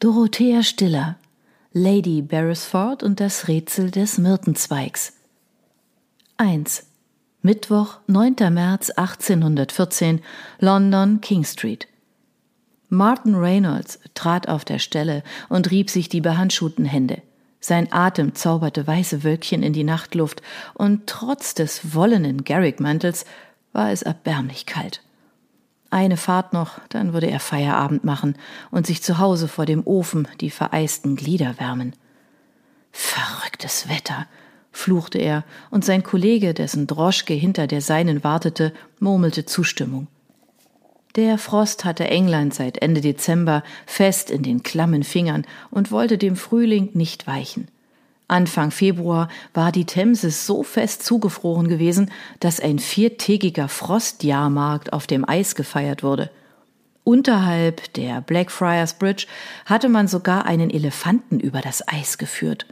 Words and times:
Dorothea 0.00 0.62
Stiller, 0.62 1.16
Lady 1.72 2.22
Beresford 2.22 3.02
und 3.02 3.18
das 3.18 3.48
Rätsel 3.48 3.90
des 3.90 4.16
Myrtenzweigs. 4.16 5.14
1. 6.36 6.86
Mittwoch, 7.42 7.98
9. 8.06 8.36
März 8.52 8.90
1814, 8.90 10.20
London, 10.60 11.20
King 11.20 11.42
Street. 11.42 11.88
Martin 12.88 13.34
Reynolds 13.34 13.98
trat 14.14 14.48
auf 14.48 14.64
der 14.64 14.78
Stelle 14.78 15.24
und 15.48 15.72
rieb 15.72 15.90
sich 15.90 16.08
die 16.08 16.20
behandschuhten 16.20 16.84
Hände. 16.84 17.20
Sein 17.58 17.92
Atem 17.92 18.36
zauberte 18.36 18.86
weiße 18.86 19.24
Wölkchen 19.24 19.64
in 19.64 19.72
die 19.72 19.82
Nachtluft, 19.82 20.42
und 20.74 21.08
trotz 21.08 21.54
des 21.54 21.92
wollenen 21.92 22.44
Garrick-Mantels 22.44 23.24
war 23.72 23.90
es 23.90 24.02
erbärmlich 24.02 24.64
kalt. 24.64 25.02
Eine 25.90 26.18
Fahrt 26.18 26.52
noch, 26.52 26.80
dann 26.90 27.14
würde 27.14 27.30
er 27.30 27.40
Feierabend 27.40 28.04
machen 28.04 28.36
und 28.70 28.86
sich 28.86 29.02
zu 29.02 29.18
Hause 29.18 29.48
vor 29.48 29.64
dem 29.64 29.86
Ofen 29.86 30.28
die 30.40 30.50
vereisten 30.50 31.16
Glieder 31.16 31.58
wärmen. 31.58 31.94
Verrücktes 32.92 33.88
Wetter, 33.88 34.26
fluchte 34.70 35.18
er, 35.18 35.44
und 35.70 35.84
sein 35.84 36.02
Kollege, 36.02 36.52
dessen 36.52 36.86
Droschke 36.86 37.32
hinter 37.32 37.66
der 37.66 37.80
seinen 37.80 38.22
wartete, 38.22 38.74
murmelte 39.00 39.46
Zustimmung. 39.46 40.08
Der 41.16 41.38
Frost 41.38 41.86
hatte 41.86 42.06
England 42.06 42.52
seit 42.52 42.82
Ende 42.82 43.00
Dezember 43.00 43.64
fest 43.86 44.30
in 44.30 44.42
den 44.42 44.62
klammen 44.62 45.02
Fingern 45.02 45.46
und 45.70 45.90
wollte 45.90 46.18
dem 46.18 46.36
Frühling 46.36 46.90
nicht 46.92 47.26
weichen. 47.26 47.68
Anfang 48.28 48.70
Februar 48.70 49.28
war 49.54 49.72
die 49.72 49.86
Themse 49.86 50.30
so 50.30 50.62
fest 50.62 51.02
zugefroren 51.02 51.68
gewesen, 51.68 52.10
dass 52.40 52.60
ein 52.60 52.78
viertägiger 52.78 53.68
Frostjahrmarkt 53.68 54.92
auf 54.92 55.06
dem 55.06 55.26
Eis 55.26 55.54
gefeiert 55.54 56.02
wurde. 56.02 56.30
Unterhalb 57.04 57.90
der 57.94 58.20
Blackfriars 58.20 58.94
Bridge 58.94 59.26
hatte 59.64 59.88
man 59.88 60.08
sogar 60.08 60.44
einen 60.44 60.68
Elefanten 60.68 61.40
über 61.40 61.62
das 61.62 61.88
Eis 61.88 62.18
geführt. 62.18 62.66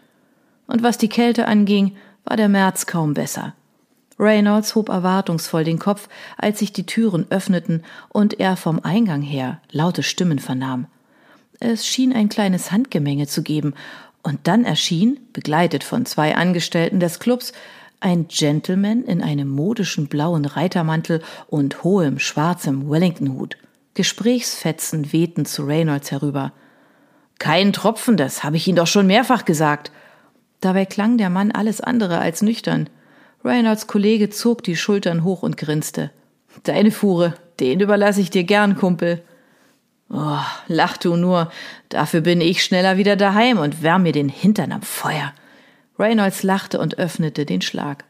Und 0.66 0.82
was 0.82 0.98
die 0.98 1.08
Kälte 1.08 1.48
anging, 1.48 1.96
war 2.24 2.36
der 2.36 2.50
März 2.50 2.84
kaum 2.84 3.14
besser. 3.14 3.54
Reynolds 4.18 4.74
hob 4.74 4.90
erwartungsvoll 4.90 5.64
den 5.64 5.78
Kopf, 5.78 6.08
als 6.36 6.58
sich 6.58 6.72
die 6.72 6.84
Türen 6.84 7.26
öffneten 7.30 7.82
und 8.10 8.38
er 8.38 8.56
vom 8.56 8.80
Eingang 8.82 9.22
her 9.22 9.60
laute 9.70 10.02
Stimmen 10.02 10.38
vernahm. 10.38 10.86
Es 11.58 11.86
schien 11.86 12.12
ein 12.12 12.28
kleines 12.28 12.70
Handgemenge 12.70 13.26
zu 13.26 13.42
geben, 13.42 13.74
und 14.26 14.48
dann 14.48 14.64
erschien, 14.64 15.20
begleitet 15.32 15.84
von 15.84 16.04
zwei 16.04 16.34
Angestellten 16.34 16.98
des 16.98 17.20
Clubs, 17.20 17.52
ein 18.00 18.26
Gentleman 18.26 19.04
in 19.04 19.22
einem 19.22 19.48
modischen 19.48 20.08
blauen 20.08 20.46
Reitermantel 20.46 21.22
und 21.46 21.84
hohem 21.84 22.18
schwarzem 22.18 22.90
Wellingtonhut. 22.90 23.56
Gesprächsfetzen 23.94 25.12
wehten 25.12 25.46
zu 25.46 25.62
Reynolds 25.62 26.10
herüber. 26.10 26.52
Kein 27.38 27.72
Tropfen, 27.72 28.16
das 28.16 28.42
habe 28.42 28.56
ich 28.56 28.66
Ihnen 28.66 28.74
doch 28.74 28.88
schon 28.88 29.06
mehrfach 29.06 29.44
gesagt. 29.44 29.92
Dabei 30.60 30.86
klang 30.86 31.18
der 31.18 31.30
Mann 31.30 31.52
alles 31.52 31.80
andere 31.80 32.18
als 32.18 32.42
nüchtern. 32.42 32.90
Reynolds 33.44 33.86
Kollege 33.86 34.28
zog 34.28 34.64
die 34.64 34.74
Schultern 34.74 35.22
hoch 35.22 35.44
und 35.44 35.56
grinste. 35.56 36.10
Deine 36.64 36.90
Fuhre, 36.90 37.34
den 37.60 37.78
überlasse 37.78 38.22
ich 38.22 38.30
dir 38.30 38.42
gern, 38.42 38.76
Kumpel. 38.76 39.22
Oh, 40.08 40.38
lach 40.68 40.96
du 40.96 41.16
nur. 41.16 41.50
Dafür 41.88 42.20
bin 42.20 42.40
ich 42.40 42.62
schneller 42.62 42.96
wieder 42.96 43.16
daheim 43.16 43.58
und 43.58 43.82
wärm 43.82 44.04
mir 44.04 44.12
den 44.12 44.28
Hintern 44.28 44.72
am 44.72 44.82
Feuer. 44.82 45.32
Reynolds 45.98 46.42
lachte 46.42 46.78
und 46.78 46.98
öffnete 46.98 47.44
den 47.44 47.60
Schlag. 47.60 48.04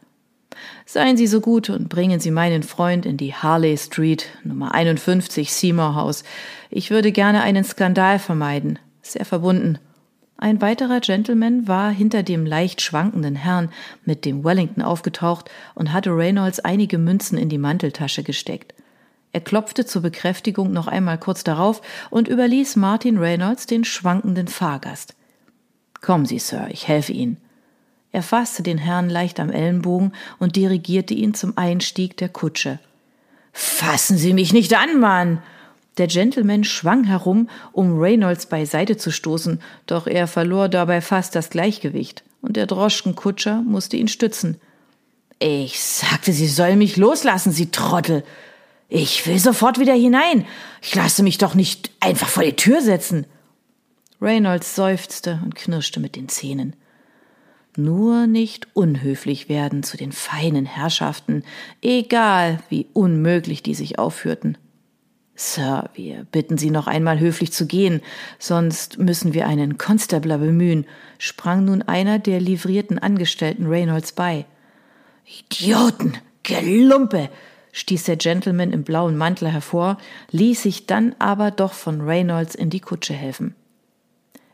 Seien 0.85 1.17
Sie 1.17 1.27
so 1.27 1.41
gut 1.41 1.69
und 1.69 1.89
bringen 1.89 2.19
Sie 2.19 2.31
meinen 2.31 2.63
Freund 2.63 3.05
in 3.05 3.17
die 3.17 3.33
Harley 3.33 3.77
Street, 3.77 4.27
Nummer 4.43 4.73
51, 4.73 5.51
Seymour 5.51 5.95
House. 5.95 6.23
Ich 6.69 6.91
würde 6.91 7.11
gerne 7.11 7.41
einen 7.41 7.63
Skandal 7.63 8.19
vermeiden. 8.19 8.79
Sehr 9.01 9.25
verbunden. 9.25 9.79
Ein 10.37 10.61
weiterer 10.61 10.99
Gentleman 10.99 11.67
war 11.67 11.89
hinter 11.89 12.21
dem 12.21 12.45
leicht 12.45 12.81
schwankenden 12.81 13.35
Herrn 13.35 13.71
mit 14.05 14.23
dem 14.23 14.43
Wellington 14.43 14.83
aufgetaucht 14.83 15.49
und 15.73 15.93
hatte 15.93 16.11
Reynolds 16.11 16.59
einige 16.59 16.99
Münzen 16.99 17.37
in 17.39 17.49
die 17.49 17.57
Manteltasche 17.57 18.21
gesteckt. 18.21 18.73
Er 19.33 19.41
klopfte 19.41 19.85
zur 19.85 20.01
Bekräftigung 20.01 20.71
noch 20.71 20.87
einmal 20.87 21.17
kurz 21.17 21.43
darauf 21.43 21.81
und 22.09 22.27
überließ 22.27 22.75
Martin 22.75 23.17
Reynolds 23.17 23.65
den 23.65 23.83
schwankenden 23.83 24.47
Fahrgast. 24.47 25.15
Kommen 26.01 26.25
Sie, 26.25 26.39
Sir, 26.39 26.67
ich 26.71 26.87
helfe 26.87 27.11
Ihnen. 27.11 27.37
Er 28.11 28.23
fasste 28.23 28.63
den 28.63 28.77
Herrn 28.77 29.09
leicht 29.09 29.39
am 29.39 29.51
Ellenbogen 29.51 30.13
und 30.39 30.55
dirigierte 30.55 31.13
ihn 31.13 31.33
zum 31.33 31.57
Einstieg 31.57 32.17
der 32.17 32.29
Kutsche. 32.29 32.79
Fassen 33.51 34.17
Sie 34.17 34.33
mich 34.33 34.53
nicht 34.53 34.75
an, 34.75 34.99
Mann! 34.99 35.41
Der 35.97 36.07
Gentleman 36.07 36.63
schwang 36.63 37.05
herum, 37.05 37.49
um 37.71 37.99
Reynolds 37.99 38.45
beiseite 38.45 38.97
zu 38.97 39.11
stoßen, 39.11 39.59
doch 39.87 40.05
er 40.05 40.27
verlor 40.27 40.69
dabei 40.69 41.01
fast 41.01 41.35
das 41.35 41.49
Gleichgewicht, 41.49 42.23
und 42.41 42.55
der 42.55 42.67
Droschkenkutscher 42.67 43.63
musste 43.63 43.97
ihn 43.97 44.07
stützen. 44.07 44.61
Ich 45.39 45.79
sagte, 45.81 46.33
Sie 46.33 46.47
sollen 46.47 46.77
mich 46.77 46.97
loslassen, 46.97 47.51
Sie 47.51 47.71
Trottel! 47.71 48.23
Ich 48.89 49.27
will 49.27 49.39
sofort 49.39 49.79
wieder 49.79 49.93
hinein. 49.93 50.45
Ich 50.81 50.95
lasse 50.95 51.23
mich 51.23 51.37
doch 51.37 51.55
nicht 51.55 51.91
einfach 51.99 52.29
vor 52.29 52.43
die 52.43 52.55
Tür 52.55 52.81
setzen. 52.81 53.25
Reynolds 54.21 54.75
seufzte 54.75 55.39
und 55.43 55.55
knirschte 55.55 55.99
mit 55.99 56.15
den 56.15 56.29
Zähnen. 56.29 56.75
Nur 57.75 58.25
nicht 58.25 58.67
unhöflich 58.73 59.49
werden 59.49 59.83
zu 59.83 59.97
den 59.97 60.11
feinen 60.11 60.65
Herrschaften, 60.65 61.43
egal 61.81 62.59
wie 62.69 62.87
unmöglich 62.93 63.61
die 63.61 63.75
sich 63.75 63.99
aufführten. 63.99 64.57
Sir, 65.35 65.91
wir 65.93 66.25
bitten 66.31 66.57
Sie 66.57 66.71
noch 66.71 66.87
einmal 66.87 67.19
höflich 67.19 67.51
zu 67.51 67.67
gehen, 67.67 68.01
sonst 68.39 68.97
müssen 68.97 69.35
wir 69.35 69.45
einen 69.45 69.77
Constabler 69.77 70.39
bemühen, 70.39 70.87
sprang 71.19 71.65
nun 71.65 71.83
einer 71.83 72.17
der 72.17 72.41
livrierten 72.41 72.97
Angestellten 72.97 73.67
Reynolds 73.67 74.13
bei. 74.13 74.47
Idioten, 75.25 76.17
Gelumpe, 76.41 77.29
stieß 77.71 78.05
der 78.05 78.17
Gentleman 78.17 78.71
im 78.71 78.83
blauen 78.83 79.17
Mantel 79.17 79.49
hervor, 79.49 79.97
ließ 80.31 80.63
sich 80.63 80.85
dann 80.87 81.15
aber 81.19 81.51
doch 81.51 81.73
von 81.73 82.01
Reynolds 82.01 82.55
in 82.55 82.69
die 82.69 82.79
Kutsche 82.79 83.13
helfen. 83.13 83.55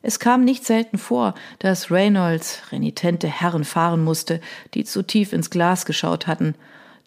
Es 0.02 0.20
kam 0.20 0.44
nicht 0.44 0.66
selten 0.66 0.98
vor, 0.98 1.34
dass 1.60 1.90
Reynolds 1.90 2.62
renitente 2.72 3.28
Herren 3.28 3.64
fahren 3.64 4.04
musste, 4.04 4.42
die 4.74 4.84
zu 4.84 5.02
tief 5.02 5.32
ins 5.32 5.50
Glas 5.50 5.86
geschaut 5.86 6.28
hatten, 6.28 6.56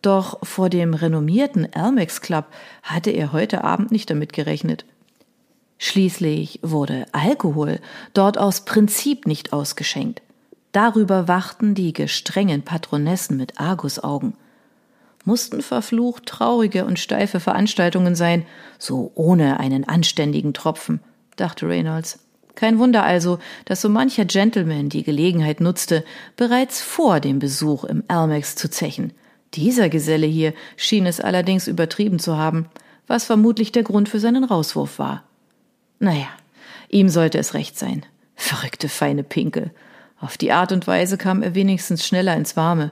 doch 0.00 0.38
vor 0.42 0.70
dem 0.70 0.94
renommierten 0.94 1.70
Elmex 1.72 2.22
Club 2.22 2.46
hatte 2.82 3.10
er 3.10 3.32
heute 3.32 3.64
Abend 3.64 3.90
nicht 3.92 4.08
damit 4.08 4.32
gerechnet. 4.32 4.86
Schließlich 5.78 6.60
wurde 6.62 7.06
Alkohol 7.12 7.80
dort 8.14 8.38
aus 8.38 8.64
Prinzip 8.64 9.26
nicht 9.26 9.52
ausgeschenkt. 9.52 10.22
Darüber 10.72 11.28
wachten 11.28 11.74
die 11.74 11.92
gestrengen 11.92 12.62
Patronessen 12.62 13.36
mit 13.36 13.60
Argusaugen 13.60 14.34
mussten 15.26 15.60
verflucht 15.60 16.24
traurige 16.24 16.86
und 16.86 16.98
steife 16.98 17.40
Veranstaltungen 17.40 18.14
sein, 18.14 18.46
so 18.78 19.12
ohne 19.14 19.60
einen 19.60 19.86
anständigen 19.86 20.54
Tropfen, 20.54 21.00
dachte 21.36 21.68
Reynolds. 21.68 22.20
Kein 22.54 22.78
Wunder 22.78 23.04
also, 23.04 23.38
dass 23.66 23.82
so 23.82 23.90
mancher 23.90 24.24
Gentleman 24.24 24.88
die 24.88 25.02
Gelegenheit 25.02 25.60
nutzte, 25.60 26.04
bereits 26.36 26.80
vor 26.80 27.20
dem 27.20 27.38
Besuch 27.38 27.84
im 27.84 28.02
Almex 28.08 28.56
zu 28.56 28.70
zechen. 28.70 29.12
Dieser 29.52 29.90
Geselle 29.90 30.26
hier 30.26 30.54
schien 30.76 31.04
es 31.04 31.20
allerdings 31.20 31.68
übertrieben 31.68 32.18
zu 32.18 32.38
haben, 32.38 32.66
was 33.06 33.26
vermutlich 33.26 33.72
der 33.72 33.82
Grund 33.82 34.08
für 34.08 34.20
seinen 34.20 34.44
Rauswurf 34.44 34.98
war. 34.98 35.24
Naja, 35.98 36.28
ihm 36.88 37.10
sollte 37.10 37.38
es 37.38 37.52
recht 37.52 37.78
sein. 37.78 38.06
Verrückte 38.36 38.88
feine 38.88 39.22
Pinkel. 39.22 39.70
Auf 40.18 40.38
die 40.38 40.52
Art 40.52 40.72
und 40.72 40.86
Weise 40.86 41.18
kam 41.18 41.42
er 41.42 41.54
wenigstens 41.54 42.06
schneller 42.06 42.36
ins 42.36 42.56
Warme. 42.56 42.90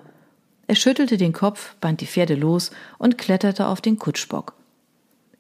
Er 0.66 0.75
schüttelte 0.75 1.16
den 1.16 1.32
Kopf, 1.32 1.75
band 1.76 2.00
die 2.00 2.06
Pferde 2.06 2.34
los 2.34 2.70
und 2.98 3.19
kletterte 3.19 3.66
auf 3.66 3.80
den 3.80 3.98
Kutschbock. 3.98 4.54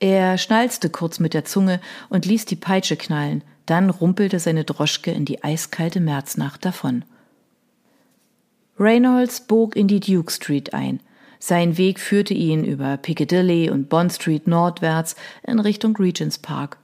Er 0.00 0.38
schnalzte 0.38 0.90
kurz 0.90 1.18
mit 1.18 1.34
der 1.34 1.44
Zunge 1.44 1.80
und 2.10 2.26
ließ 2.26 2.44
die 2.44 2.56
Peitsche 2.56 2.96
knallen, 2.96 3.42
dann 3.66 3.88
rumpelte 3.88 4.38
seine 4.38 4.64
Droschke 4.64 5.10
in 5.10 5.24
die 5.24 5.42
eiskalte 5.42 6.00
Märznacht 6.00 6.64
davon. 6.64 7.04
Reynolds 8.78 9.40
bog 9.42 9.76
in 9.76 9.88
die 9.88 10.00
Duke 10.00 10.32
Street 10.32 10.74
ein. 10.74 11.00
Sein 11.38 11.78
Weg 11.78 12.00
führte 12.00 12.34
ihn 12.34 12.64
über 12.64 12.96
Piccadilly 12.96 13.70
und 13.70 13.88
Bond 13.88 14.12
Street 14.12 14.46
nordwärts 14.46 15.14
in 15.46 15.60
Richtung 15.60 15.96
Regents 15.96 16.38
Park. 16.38 16.78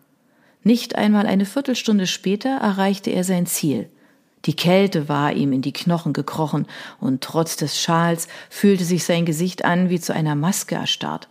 Nicht 0.62 0.94
einmal 0.96 1.26
eine 1.26 1.46
Viertelstunde 1.46 2.06
später 2.06 2.56
erreichte 2.58 3.10
er 3.10 3.25
sein 3.25 3.46
Ziel– 3.46 3.90
die 4.46 4.56
Kälte 4.56 5.08
war 5.08 5.32
ihm 5.32 5.52
in 5.52 5.62
die 5.62 5.72
Knochen 5.72 6.12
gekrochen, 6.12 6.66
und 6.98 7.22
trotz 7.22 7.56
des 7.56 7.81
Schals 7.81 8.28
fühlte 8.48 8.84
sich 8.84 9.04
sein 9.04 9.26
Gesicht 9.26 9.64
an 9.64 9.90
wie 9.90 10.00
zu 10.00 10.14
einer 10.14 10.34
Maske 10.34 10.76
erstarrt. 10.76 11.28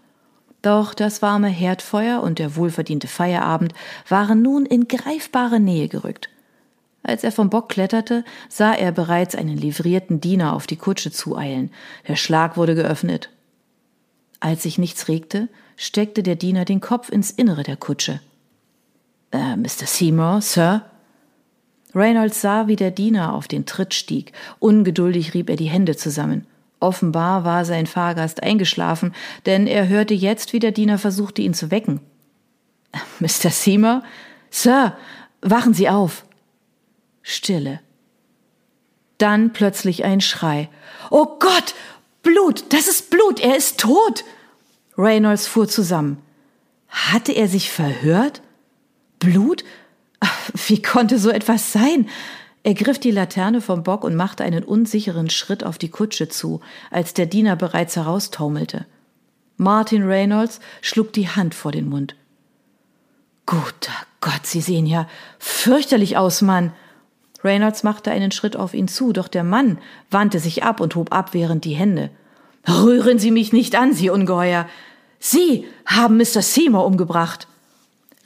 Doch 0.61 0.94
das 0.94 1.21
warme 1.21 1.47
Herdfeuer 1.47 2.21
und 2.21 2.38
der 2.38 2.56
wohlverdiente 2.56 3.07
Feierabend 3.07 3.73
waren 4.07 4.41
nun 4.41 4.65
in 4.65 4.88
greifbare 4.88 5.59
Nähe 5.59 5.88
gerückt. 5.88 6.29
Als 7.01 7.23
er 7.23 7.31
vom 7.31 7.50
Bock 7.50 7.69
kletterte, 7.69 8.25
sah 8.50 8.73
er 8.73 8.91
bereits 8.91 9.33
einen 9.35 9.57
livrierten 9.57 10.19
Diener 10.19 10.53
auf 10.53 10.67
die 10.67 10.75
Kutsche 10.75 11.12
zueilen. 11.12 11.71
Der 12.07 12.17
Schlag 12.17 12.57
wurde 12.57 12.75
geöffnet. 12.75 13.29
Als 14.41 14.63
sich 14.63 14.77
nichts 14.77 15.07
regte, 15.07 15.47
steckte 15.77 16.23
der 16.23 16.35
Diener 16.35 16.65
den 16.65 16.81
Kopf 16.81 17.09
ins 17.09 17.31
Innere 17.31 17.63
der 17.63 17.77
Kutsche. 17.77 18.19
Äh, 19.31 19.55
Mr. 19.55 19.85
Seymour, 19.85 20.41
Sir? 20.41 20.88
Reynolds 21.94 22.41
sah, 22.41 22.68
wie 22.68 22.75
der 22.75 22.91
Diener 22.91 23.33
auf 23.33 23.47
den 23.47 23.65
Tritt 23.65 23.94
stieg. 23.94 24.33
Ungeduldig 24.59 25.33
rieb 25.33 25.50
er 25.50 25.56
die 25.56 25.69
Hände 25.69 25.95
zusammen. 25.95 26.45
Offenbar 26.80 27.44
war 27.44 27.65
sein 27.65 27.88
Fahrgast 27.88 28.41
eingeschlafen, 28.44 29.13
denn 29.45 29.68
er 29.68 29.88
hörte 29.88 30.13
jetzt, 30.13 30.53
wie 30.53 30.59
der 30.59 30.71
Diener 30.71 30.97
versuchte, 30.97 31.41
ihn 31.41 31.53
zu 31.53 31.71
wecken. 31.71 32.00
Mr. 33.19 33.50
Seymour? 33.50 34.03
Sir, 34.50 34.95
wachen 35.41 35.74
Sie 35.74 35.89
auf. 35.89 36.25
Stille. 37.21 37.81
Dann 39.18 39.51
plötzlich 39.51 40.06
ein 40.06 40.21
Schrei. 40.21 40.69
Oh 41.12 41.38
Gott! 41.39 41.75
Blut! 42.24 42.71
Das 42.74 42.88
ist 42.88 43.09
Blut! 43.09 43.39
Er 43.39 43.57
ist 43.57 43.80
tot! 43.80 44.24
Reynolds 44.97 45.47
fuhr 45.47 45.68
zusammen. 45.68 46.21
Hatte 46.88 47.33
er 47.33 47.47
sich 47.47 47.69
verhört? 47.71 48.41
Blut? 49.19 49.63
Wie 50.54 50.81
konnte 50.81 51.19
so 51.19 51.30
etwas 51.30 51.72
sein? 51.72 52.07
Er 52.63 52.74
griff 52.74 53.00
die 53.00 53.12
Laterne 53.12 53.62
vom 53.62 53.84
Bock 53.84 54.04
und 54.04 54.16
machte 54.16 54.44
einen 54.44 54.63
unsicheren 54.63 55.30
Schritt 55.30 55.63
auf 55.63 55.78
die 55.78 55.90
Kutsche 55.90 56.28
zu, 56.28 56.60
als 56.92 57.13
der 57.13 57.25
Diener 57.25 57.56
bereits 57.56 57.96
heraustaumelte. 57.96 58.86
Martin 59.57 60.04
Reynolds 60.04 60.60
schlug 60.81 61.13
die 61.13 61.28
Hand 61.28 61.56
vor 61.56 61.72
den 61.72 61.90
Mund. 61.90 62.16
Guter 63.46 63.94
Gott, 64.22 64.46
Sie 64.46 64.62
sehen 64.62 64.86
ja 64.86 65.07
fürchterlich 65.40 66.18
aus, 66.18 66.42
Mann. 66.42 66.74
Reynolds 67.44 67.84
machte 67.84 68.12
einen 68.12 68.31
Schritt 68.31 68.56
auf 68.56 68.74
ihn 68.74 68.88
zu, 68.88 69.13
doch 69.13 69.28
der 69.28 69.44
Mann 69.44 69.80
wandte 70.12 70.40
sich 70.40 70.63
ab 70.63 70.81
und 70.81 70.96
hob 70.96 71.13
abwehrend 71.13 71.63
die 71.66 71.74
Hände. 71.74 72.10
Rühren 72.68 73.19
Sie 73.19 73.31
mich 73.31 73.54
nicht 73.54 73.75
an, 73.75 73.94
Sie 73.94 74.10
Ungeheuer. 74.10 74.68
Sie 75.19 75.66
haben 75.86 76.18
Mr. 76.18 76.42
Seymour 76.42 76.86
umgebracht. 76.86 77.48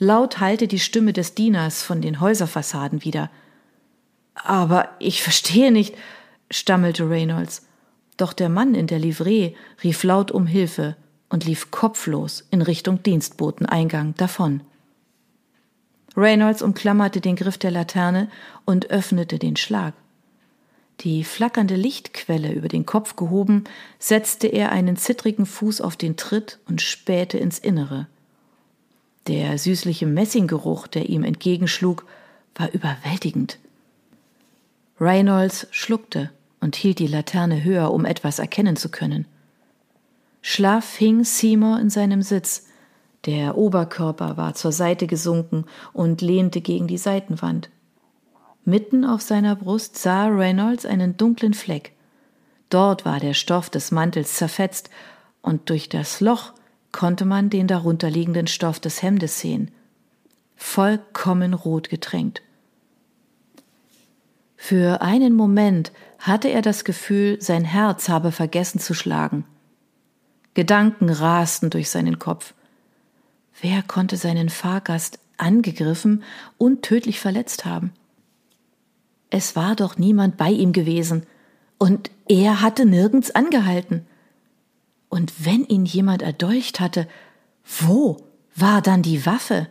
Laut 0.04 0.38
hallte 0.38 0.68
die 0.68 0.80
Stimme 0.80 1.14
des 1.14 1.34
Dieners 1.34 1.82
von 1.82 2.02
den 2.02 2.20
Häuserfassaden 2.20 3.04
wieder. 3.04 3.30
Aber 4.34 4.90
ich 4.98 5.22
verstehe 5.22 5.72
nicht, 5.72 5.94
stammelte 6.50 7.08
Reynolds. 7.08 7.66
Doch 8.18 8.34
der 8.34 8.50
Mann 8.50 8.74
in 8.74 8.86
der 8.86 8.98
Livree 8.98 9.54
rief 9.82 10.04
laut 10.04 10.30
um 10.30 10.46
Hilfe 10.46 10.94
und 11.30 11.46
lief 11.46 11.70
kopflos 11.70 12.46
in 12.50 12.60
Richtung 12.60 13.02
Dienstboteneingang 13.02 14.14
davon. 14.16 14.60
Reynolds 16.14 16.60
umklammerte 16.60 17.22
den 17.22 17.34
Griff 17.34 17.56
der 17.56 17.70
Laterne 17.70 18.28
und 18.66 18.90
öffnete 18.90 19.38
den 19.38 19.56
Schlag. 19.56 19.94
Die 21.00 21.24
flackernde 21.24 21.76
Lichtquelle 21.76 22.52
über 22.52 22.68
den 22.68 22.84
Kopf 22.84 23.16
gehoben, 23.16 23.64
setzte 23.98 24.48
er 24.48 24.70
einen 24.70 24.98
zittrigen 24.98 25.46
Fuß 25.46 25.80
auf 25.80 25.96
den 25.96 26.18
Tritt 26.18 26.58
und 26.68 26.82
spähte 26.82 27.38
ins 27.38 27.58
Innere. 27.58 28.06
Der 29.26 29.58
süßliche 29.58 30.06
Messinggeruch, 30.06 30.86
der 30.86 31.08
ihm 31.08 31.24
entgegenschlug, 31.24 32.04
war 32.54 32.72
überwältigend. 32.72 33.58
Reynolds 35.00 35.66
schluckte 35.70 36.30
und 36.60 36.76
hielt 36.76 36.98
die 36.98 37.06
Laterne 37.06 37.64
höher, 37.64 37.92
um 37.92 38.04
etwas 38.04 38.38
erkennen 38.38 38.76
zu 38.76 38.90
können. 38.90 39.26
Schlaff 40.42 40.96
hing 40.96 41.24
Seymour 41.24 41.80
in 41.80 41.90
seinem 41.90 42.22
Sitz, 42.22 42.66
der 43.24 43.56
Oberkörper 43.56 44.36
war 44.36 44.54
zur 44.54 44.72
Seite 44.72 45.06
gesunken 45.06 45.64
und 45.94 46.20
lehnte 46.20 46.60
gegen 46.60 46.86
die 46.86 46.98
Seitenwand. 46.98 47.70
Mitten 48.66 49.04
auf 49.04 49.22
seiner 49.22 49.56
Brust 49.56 49.96
sah 49.96 50.26
Reynolds 50.26 50.84
einen 50.84 51.16
dunklen 51.16 51.54
Fleck. 51.54 51.92
Dort 52.68 53.04
war 53.04 53.20
der 53.20 53.34
Stoff 53.34 53.70
des 53.70 53.90
Mantels 53.90 54.34
zerfetzt, 54.34 54.90
und 55.40 55.68
durch 55.68 55.90
das 55.90 56.20
Loch 56.20 56.54
konnte 56.94 57.24
man 57.24 57.50
den 57.50 57.66
darunterliegenden 57.66 58.46
Stoff 58.46 58.78
des 58.78 59.02
Hemdes 59.02 59.40
sehen, 59.40 59.72
vollkommen 60.54 61.52
rot 61.52 61.90
getränkt. 61.90 62.40
Für 64.56 65.02
einen 65.02 65.34
Moment 65.34 65.90
hatte 66.20 66.48
er 66.48 66.62
das 66.62 66.84
Gefühl, 66.84 67.42
sein 67.42 67.64
Herz 67.64 68.08
habe 68.08 68.30
vergessen 68.30 68.78
zu 68.78 68.94
schlagen. 68.94 69.44
Gedanken 70.54 71.10
rasten 71.10 71.68
durch 71.68 71.90
seinen 71.90 72.20
Kopf. 72.20 72.54
Wer 73.60 73.82
konnte 73.82 74.16
seinen 74.16 74.48
Fahrgast 74.48 75.18
angegriffen 75.36 76.22
und 76.58 76.82
tödlich 76.82 77.18
verletzt 77.18 77.64
haben? 77.64 77.92
Es 79.30 79.56
war 79.56 79.74
doch 79.74 79.98
niemand 79.98 80.36
bei 80.36 80.50
ihm 80.50 80.72
gewesen, 80.72 81.26
und 81.76 82.12
er 82.28 82.62
hatte 82.62 82.86
nirgends 82.86 83.32
angehalten. 83.32 84.06
Und 85.14 85.46
wenn 85.46 85.64
ihn 85.66 85.84
jemand 85.86 86.22
erdolcht 86.22 86.80
hatte, 86.80 87.06
wo 87.64 88.16
war 88.56 88.82
dann 88.82 89.00
die 89.00 89.24
Waffe? 89.24 89.68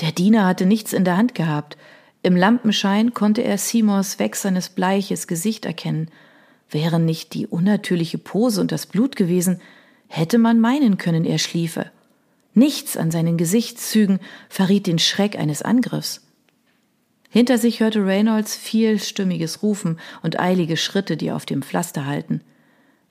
Der 0.00 0.10
Diener 0.10 0.46
hatte 0.46 0.66
nichts 0.66 0.92
in 0.92 1.04
der 1.04 1.16
Hand 1.16 1.36
gehabt. 1.36 1.76
Im 2.24 2.34
Lampenschein 2.34 3.14
konnte 3.14 3.44
er 3.44 3.56
Simons 3.56 4.18
wächsernes 4.18 4.70
bleiches 4.70 5.28
Gesicht 5.28 5.64
erkennen. 5.64 6.10
Wären 6.68 7.04
nicht 7.04 7.34
die 7.34 7.46
unnatürliche 7.46 8.18
Pose 8.18 8.60
und 8.60 8.72
das 8.72 8.86
Blut 8.86 9.14
gewesen, 9.14 9.60
hätte 10.08 10.38
man 10.38 10.58
meinen 10.58 10.98
können, 10.98 11.24
er 11.24 11.38
schliefe. 11.38 11.92
Nichts 12.52 12.96
an 12.96 13.12
seinen 13.12 13.36
Gesichtszügen 13.36 14.18
verriet 14.48 14.88
den 14.88 14.98
Schreck 14.98 15.38
eines 15.38 15.62
Angriffs. 15.62 16.26
Hinter 17.30 17.58
sich 17.58 17.78
hörte 17.78 18.04
Reynolds 18.04 18.56
vielstimmiges 18.56 19.62
Rufen 19.62 20.00
und 20.24 20.40
eilige 20.40 20.76
Schritte, 20.76 21.16
die 21.16 21.30
auf 21.30 21.46
dem 21.46 21.62
Pflaster 21.62 22.06
halten. 22.06 22.40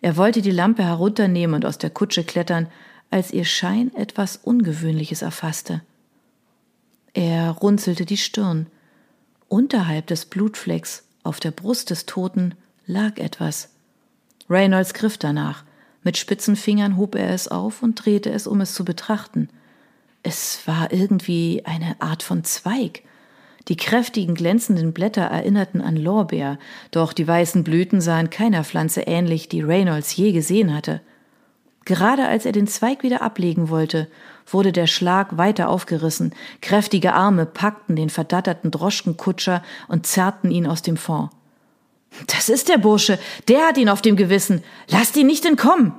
Er 0.08 0.16
wollte 0.16 0.42
die 0.42 0.52
Lampe 0.52 0.86
herunternehmen 0.86 1.54
und 1.54 1.66
aus 1.66 1.80
der 1.80 1.90
Kutsche 1.90 2.24
klettern, 2.24 2.68
als 3.10 3.32
ihr 3.32 3.44
Schein 3.44 3.94
etwas 3.94 4.38
Ungewöhnliches 4.38 5.22
erfasste. 5.22 5.82
Er 7.14 7.52
runzelte 7.52 8.06
die 8.06 8.16
Stirn. 8.16 8.68
Unterhalb 9.50 10.08
des 10.08 10.24
Blutflecks 10.24 11.04
auf 11.24 11.42
der 11.42 11.52
Brust 11.52 11.90
des 11.90 12.06
Toten 12.06 12.56
lag 12.86 13.18
etwas. 13.18 13.72
Reynolds 14.50 14.94
griff 14.94 15.18
danach. 15.18 15.66
Mit 16.04 16.16
spitzen 16.16 16.56
Fingern 16.56 16.96
hob 16.96 17.16
er 17.16 17.32
es 17.32 17.50
auf 17.50 17.84
und 17.84 17.96
drehte 17.96 18.30
es, 18.30 18.48
um 18.48 18.62
es 18.62 18.74
zu 18.74 18.86
betrachten. 18.86 19.50
Es 20.24 20.66
war 20.66 20.94
irgendwie 20.94 21.64
eine 21.66 22.00
Art 22.00 22.24
von 22.24 22.46
Zweig. 22.46 23.04
Die 23.68 23.76
kräftigen, 23.76 24.36
glänzenden 24.36 24.94
Blätter 24.94 25.24
erinnerten 25.24 25.82
an 25.82 25.98
Lorbeer, 25.98 26.58
doch 26.92 27.12
die 27.12 27.28
weißen 27.28 27.64
Blüten 27.64 28.00
sahen 28.00 28.30
keiner 28.30 28.64
Pflanze 28.64 29.02
ähnlich, 29.02 29.50
die 29.50 29.62
Reynolds 29.62 30.16
je 30.16 30.32
gesehen 30.32 30.74
hatte. 30.74 31.02
Gerade 31.84 32.28
als 32.28 32.46
er 32.46 32.52
den 32.52 32.68
Zweig 32.68 33.04
wieder 33.04 33.22
ablegen 33.22 33.70
wollte, 33.70 34.08
wurde 34.46 34.72
der 34.72 34.88
Schlag 34.88 35.38
weiter 35.38 35.70
aufgerissen, 35.70 36.34
kräftige 36.62 37.14
Arme 37.14 37.46
packten 37.46 37.96
den 37.96 38.10
verdatterten 38.10 38.72
Droschkenkutscher 38.72 39.64
und 39.88 40.06
zerrten 40.06 40.52
ihn 40.52 40.68
aus 40.68 40.82
dem 40.82 40.98
Fond. 40.98 41.30
Das 42.28 42.50
ist 42.50 42.70
der 42.70 42.78
Bursche, 42.78 43.20
der 43.48 43.68
hat 43.68 43.78
ihn 43.78 43.90
auf 43.90 44.02
dem 44.02 44.16
Gewissen. 44.16 44.64
Lasst 44.90 45.18
ihn 45.18 45.28
nicht 45.28 45.46
entkommen. 45.46 45.94